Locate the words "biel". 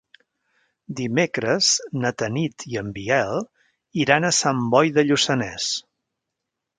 2.95-3.37